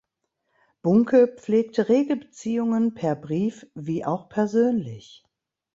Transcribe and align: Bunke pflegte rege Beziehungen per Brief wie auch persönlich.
Bunke 0.81 1.27
pflegte 1.37 1.87
rege 1.87 2.15
Beziehungen 2.15 2.95
per 2.95 3.13
Brief 3.15 3.67
wie 3.75 4.03
auch 4.03 4.29
persönlich. 4.29 5.23